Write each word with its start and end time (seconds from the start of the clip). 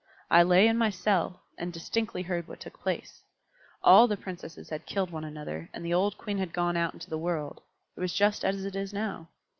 I 0.31 0.41
lay 0.41 0.67
in 0.67 0.79
my 0.79 0.89
cell, 0.89 1.43
and 1.59 1.71
distinctly 1.71 2.23
heard 2.23 2.47
what 2.47 2.59
took 2.59 2.81
place. 2.81 3.21
All 3.83 4.07
the 4.07 4.17
Princesses 4.17 4.69
had 4.69 4.87
killed 4.87 5.11
one 5.11 5.23
another, 5.23 5.69
and 5.75 5.85
the 5.85 5.93
old 5.93 6.17
Queen 6.17 6.39
had 6.39 6.53
gone 6.53 6.75
out 6.75 6.95
into 6.95 7.11
the 7.11 7.19
world: 7.19 7.61
it 7.95 7.99
was 7.99 8.11
just 8.15 8.43
as 8.43 8.65
it 8.65 8.75
is 8.75 8.93
now. 8.93 9.29